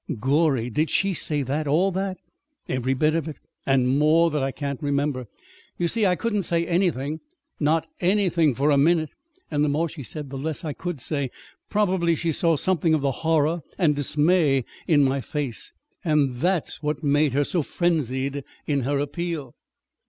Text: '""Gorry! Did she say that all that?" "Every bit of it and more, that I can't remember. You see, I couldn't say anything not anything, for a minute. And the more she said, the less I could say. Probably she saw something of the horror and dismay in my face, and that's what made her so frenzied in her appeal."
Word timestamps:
'""Gorry! 0.19 0.71
Did 0.71 0.89
she 0.89 1.13
say 1.13 1.43
that 1.43 1.67
all 1.67 1.91
that?" 1.91 2.17
"Every 2.67 2.95
bit 2.95 3.13
of 3.13 3.27
it 3.27 3.37
and 3.67 3.87
more, 3.99 4.31
that 4.31 4.41
I 4.41 4.51
can't 4.51 4.81
remember. 4.81 5.27
You 5.77 5.87
see, 5.87 6.07
I 6.07 6.15
couldn't 6.15 6.41
say 6.41 6.65
anything 6.65 7.19
not 7.59 7.87
anything, 7.99 8.55
for 8.55 8.71
a 8.71 8.79
minute. 8.79 9.11
And 9.51 9.63
the 9.63 9.69
more 9.69 9.87
she 9.87 10.01
said, 10.01 10.31
the 10.31 10.39
less 10.39 10.65
I 10.65 10.73
could 10.73 10.99
say. 11.01 11.29
Probably 11.69 12.15
she 12.15 12.31
saw 12.31 12.55
something 12.55 12.95
of 12.95 13.01
the 13.01 13.11
horror 13.11 13.61
and 13.77 13.95
dismay 13.95 14.65
in 14.87 15.03
my 15.03 15.21
face, 15.21 15.71
and 16.03 16.37
that's 16.37 16.81
what 16.81 17.03
made 17.03 17.33
her 17.33 17.43
so 17.43 17.61
frenzied 17.61 18.43
in 18.65 18.79
her 18.79 18.97
appeal." 18.97 19.53